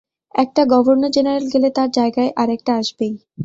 [0.35, 3.13] একটা governor general গেলে তাঁর জায়গায় আর একটা আসবেই।